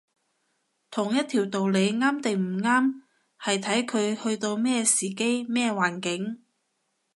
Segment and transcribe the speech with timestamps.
[0.89, 3.03] 同一條道理啱定唔啱，
[3.39, 6.41] 係睇佢去到咩時機，咩環境